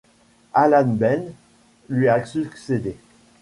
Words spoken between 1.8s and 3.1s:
lui a succédé.